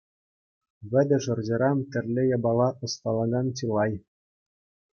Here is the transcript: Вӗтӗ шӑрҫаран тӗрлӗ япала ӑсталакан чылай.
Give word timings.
Вӗтӗ 0.93 1.17
шӑрҫаран 1.25 1.79
тӗрлӗ 1.97 2.23
япала 2.37 2.69
ӑсталакан 2.89 3.47
чылай. 3.63 3.93